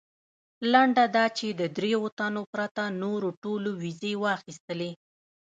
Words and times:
لنډه 0.71 1.05
دا 1.15 1.25
چې 1.37 1.47
د 1.59 1.61
درېیو 1.77 2.03
تنو 2.17 2.43
پرته 2.53 2.83
نورو 3.03 3.29
ټولو 3.43 3.69
ویزې 3.81 4.13
واخیستلې. 4.23 4.91